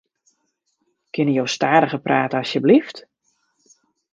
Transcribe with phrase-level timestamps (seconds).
[1.13, 2.97] Kinne jo stadiger prate asjebleaft?